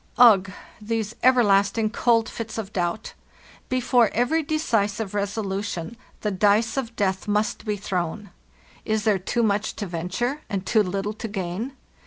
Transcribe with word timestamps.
"Ugh! 0.17 0.51
These 0.81 1.13
everlasting 1.21 1.91
cold 1.91 2.27
fits 2.27 2.57
of 2.57 2.73
doubt! 2.73 3.13
Be 3.69 3.79
fore 3.79 4.09
every 4.13 4.41
decisive 4.41 5.13
resolution 5.13 5.95
the 6.21 6.31
dice 6.31 6.75
of 6.75 6.95
death 6.95 7.27
must 7.27 7.65
be 7.65 7.77
thrown. 7.77 8.31
Is 8.83 9.03
there 9.03 9.19
too 9.19 9.43
much 9.43 9.75
to 9.75 9.85
venture, 9.85 10.41
and 10.49 10.65
too 10.65 10.81
little 10.81 11.13
to 11.13 11.27
gain? 11.27 11.73